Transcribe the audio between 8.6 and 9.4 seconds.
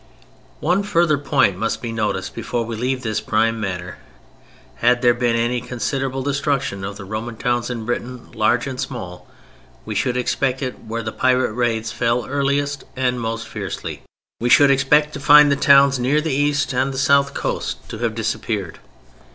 and small,